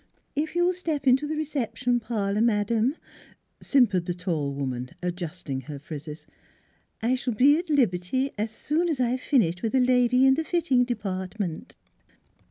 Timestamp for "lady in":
9.79-10.33